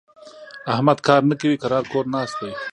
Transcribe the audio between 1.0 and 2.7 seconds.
کار نه کوي؛ کرار کور ناست دی.